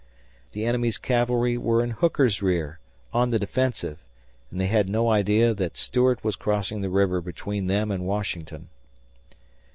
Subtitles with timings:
[0.53, 2.79] The enemy's cavalry were in Hooker's rear,
[3.13, 4.03] on the defensive,
[4.49, 8.69] and they had no idea that Stuart was crossing the river between them and Washington.